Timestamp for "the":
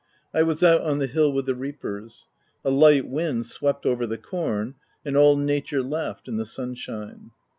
0.97-1.05, 1.45-1.53, 4.07-4.17, 6.37-6.43